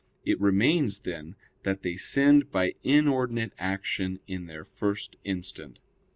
It 0.25 0.41
remains, 0.41 1.01
then, 1.01 1.35
that 1.61 1.83
they 1.83 1.93
sinned 1.95 2.51
by 2.51 2.73
inordinate 2.83 3.53
action 3.59 4.19
in 4.25 4.47
their 4.47 4.65
first 4.65 5.15
instant. 5.23 5.77